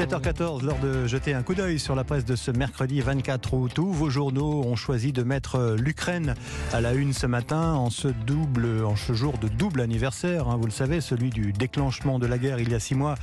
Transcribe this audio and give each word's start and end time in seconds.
7h14, 0.00 0.64
l'heure 0.64 0.78
de 0.78 1.06
jeter 1.06 1.34
un 1.34 1.42
coup 1.42 1.54
d'œil 1.54 1.78
sur 1.78 1.94
la 1.94 2.04
presse 2.04 2.24
de 2.24 2.34
ce 2.34 2.50
mercredi 2.50 3.02
24 3.02 3.52
août. 3.52 3.78
Vos 3.78 4.08
journaux 4.08 4.64
ont 4.64 4.74
choisi 4.74 5.12
de 5.12 5.22
mettre 5.22 5.76
l'Ukraine 5.78 6.34
à 6.72 6.80
la 6.80 6.94
une 6.94 7.12
ce 7.12 7.26
matin 7.26 7.74
en 7.74 7.90
ce 7.90 8.08
double, 8.08 8.82
en 8.82 8.96
ce 8.96 9.12
jour 9.12 9.36
de 9.36 9.48
double 9.48 9.82
anniversaire. 9.82 10.48
Hein, 10.48 10.56
vous 10.56 10.64
le 10.64 10.70
savez, 10.72 11.02
celui 11.02 11.28
du 11.28 11.52
déclenchement 11.52 12.18
de 12.18 12.26
la 12.26 12.38
guerre 12.38 12.60
il 12.60 12.70
y 12.70 12.74
a 12.74 12.80
six 12.80 12.94
mois 12.94 13.14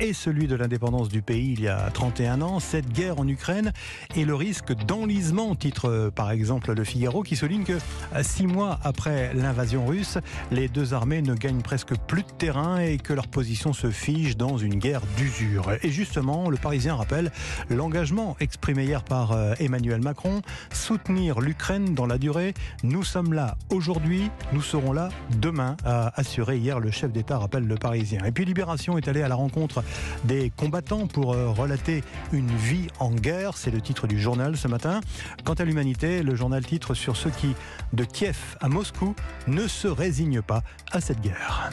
et 0.00 0.14
celui 0.14 0.46
de 0.46 0.56
l'indépendance 0.56 1.10
du 1.10 1.20
pays 1.20 1.52
il 1.52 1.60
y 1.60 1.68
a 1.68 1.90
31 1.90 2.40
ans. 2.40 2.60
Cette 2.60 2.90
guerre 2.90 3.20
en 3.20 3.28
Ukraine 3.28 3.74
et 4.16 4.24
le 4.24 4.34
risque 4.34 4.72
d'enlisement, 4.72 5.54
titre 5.54 6.10
par 6.14 6.30
exemple 6.30 6.72
Le 6.72 6.82
Figaro, 6.84 7.22
qui 7.24 7.36
souligne 7.36 7.64
que 7.64 7.78
six 8.22 8.46
mois 8.46 8.78
après 8.84 9.34
l'invasion 9.34 9.84
russe, 9.84 10.16
les 10.50 10.68
deux 10.68 10.94
armées 10.94 11.20
ne 11.20 11.34
gagnent 11.34 11.60
presque 11.60 11.94
plus 12.06 12.22
de 12.22 12.30
terrain 12.38 12.78
et 12.78 12.96
que 12.96 13.12
leur 13.12 13.28
position 13.28 13.74
se 13.74 13.90
fige 13.90 14.38
dans 14.38 14.56
une 14.56 14.76
guerre 14.76 15.02
d'usure. 15.18 15.72
Et 15.82 15.90
le 16.22 16.56
Parisien 16.56 16.94
rappelle 16.94 17.32
l'engagement 17.68 18.36
exprimé 18.38 18.84
hier 18.84 19.02
par 19.02 19.32
euh, 19.32 19.54
Emmanuel 19.58 20.00
Macron, 20.00 20.42
soutenir 20.72 21.40
l'Ukraine 21.40 21.94
dans 21.94 22.06
la 22.06 22.16
durée. 22.16 22.54
Nous 22.84 23.02
sommes 23.02 23.32
là 23.32 23.56
aujourd'hui, 23.70 24.30
nous 24.52 24.62
serons 24.62 24.92
là 24.92 25.08
demain, 25.40 25.76
a 25.84 26.12
assuré 26.18 26.58
hier 26.58 26.78
le 26.78 26.92
chef 26.92 27.10
d'État, 27.10 27.38
rappelle 27.38 27.66
le 27.66 27.74
Parisien. 27.74 28.24
Et 28.24 28.30
puis 28.30 28.44
Libération 28.44 28.96
est 28.98 29.08
allé 29.08 29.22
à 29.22 29.28
la 29.28 29.34
rencontre 29.34 29.82
des 30.24 30.50
combattants 30.56 31.08
pour 31.08 31.32
euh, 31.32 31.48
relater 31.48 32.04
une 32.32 32.50
vie 32.50 32.86
en 33.00 33.10
guerre, 33.10 33.56
c'est 33.56 33.72
le 33.72 33.80
titre 33.80 34.06
du 34.06 34.20
journal 34.20 34.56
ce 34.56 34.68
matin. 34.68 35.00
Quant 35.44 35.54
à 35.54 35.64
l'humanité, 35.64 36.22
le 36.22 36.36
journal 36.36 36.64
titre 36.64 36.94
sur 36.94 37.16
ceux 37.16 37.30
qui, 37.30 37.54
de 37.92 38.04
Kiev 38.04 38.56
à 38.60 38.68
Moscou, 38.68 39.16
ne 39.48 39.66
se 39.66 39.88
résignent 39.88 40.42
pas 40.42 40.62
à 40.92 41.00
cette 41.00 41.20
guerre. 41.20 41.70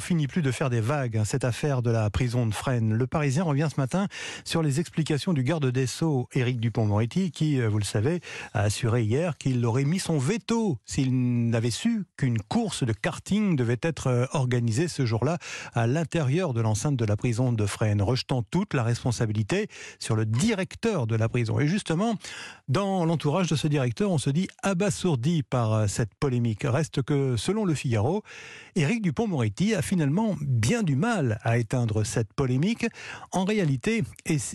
Finit 0.00 0.26
plus 0.26 0.42
de 0.42 0.50
faire 0.50 0.70
des 0.70 0.80
vagues, 0.80 1.16
hein, 1.16 1.24
cette 1.24 1.44
affaire 1.44 1.82
de 1.82 1.90
la 1.90 2.10
prison 2.10 2.46
de 2.46 2.54
Fresnes. 2.54 2.94
Le 2.94 3.06
Parisien 3.06 3.44
revient 3.44 3.68
ce 3.72 3.80
matin 3.80 4.08
sur 4.44 4.62
les 4.62 4.80
explications 4.80 5.32
du 5.32 5.42
garde 5.42 5.66
des 5.66 5.86
Sceaux, 5.86 6.28
Éric 6.32 6.58
Dupont-Moretti, 6.60 7.30
qui, 7.30 7.60
euh, 7.60 7.68
vous 7.68 7.78
le 7.78 7.84
savez, 7.84 8.20
a 8.54 8.62
assuré 8.62 9.02
hier 9.02 9.36
qu'il 9.38 9.64
aurait 9.64 9.84
mis 9.84 9.98
son 9.98 10.18
veto 10.18 10.78
s'il 10.84 11.50
n'avait 11.50 11.70
su 11.70 12.04
qu'une 12.16 12.40
course 12.40 12.82
de 12.82 12.92
karting 12.92 13.56
devait 13.56 13.78
être 13.82 14.08
euh, 14.08 14.26
organisée 14.32 14.88
ce 14.88 15.06
jour-là 15.06 15.38
à 15.74 15.86
l'intérieur 15.86 16.54
de 16.54 16.60
l'enceinte 16.60 16.96
de 16.96 17.04
la 17.04 17.16
prison 17.16 17.52
de 17.52 17.66
Fresnes, 17.66 18.02
rejetant 18.02 18.42
toute 18.42 18.74
la 18.74 18.82
responsabilité 18.82 19.68
sur 19.98 20.16
le 20.16 20.26
directeur 20.26 21.06
de 21.06 21.16
la 21.16 21.28
prison. 21.28 21.60
Et 21.60 21.68
justement, 21.68 22.16
dans 22.68 23.04
l'entourage 23.04 23.48
de 23.48 23.56
ce 23.56 23.68
directeur, 23.68 24.10
on 24.10 24.18
se 24.18 24.30
dit 24.30 24.48
abasourdi 24.62 25.42
par 25.42 25.72
euh, 25.72 25.86
cette 25.86 26.14
polémique. 26.14 26.62
Reste 26.64 27.02
que, 27.02 27.36
selon 27.36 27.64
le 27.64 27.74
Figaro, 27.74 28.22
Éric 28.76 29.02
Dupont 29.02 29.28
moretti 29.28 29.74
a 29.74 29.82
finalement 29.90 30.36
bien 30.40 30.84
du 30.84 30.94
mal 30.94 31.40
à 31.42 31.58
éteindre 31.58 32.04
cette 32.04 32.32
polémique. 32.32 32.86
En 33.32 33.44
réalité, 33.44 34.04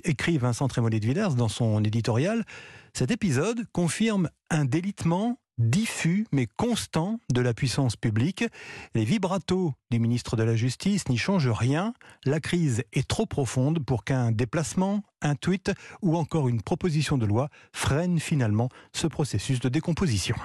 écrit 0.05 0.37
Vincent 0.37 0.69
Trémollet 0.69 1.01
de 1.01 1.05
Villers 1.05 1.35
dans 1.35 1.49
son 1.49 1.83
éditorial, 1.83 2.45
cet 2.93 3.11
épisode 3.11 3.65
confirme 3.73 4.29
un 4.49 4.63
délitement 4.63 5.37
diffus 5.57 6.25
mais 6.31 6.47
constant 6.55 7.19
de 7.33 7.41
la 7.41 7.53
puissance 7.53 7.97
publique. 7.97 8.45
Les 8.93 9.03
vibratos 9.03 9.73
du 9.91 9.99
ministre 9.99 10.37
de 10.37 10.43
la 10.43 10.55
Justice 10.55 11.09
n'y 11.09 11.17
changent 11.17 11.51
rien. 11.51 11.93
La 12.23 12.39
crise 12.39 12.85
est 12.93 13.05
trop 13.05 13.25
profonde 13.25 13.83
pour 13.83 14.05
qu'un 14.05 14.31
déplacement, 14.31 15.03
un 15.21 15.35
tweet 15.35 15.73
ou 16.01 16.15
encore 16.15 16.47
une 16.47 16.61
proposition 16.61 17.17
de 17.17 17.25
loi 17.25 17.49
freine 17.73 18.21
finalement 18.21 18.69
ce 18.93 19.07
processus 19.07 19.59
de 19.59 19.67
décomposition. 19.67 20.37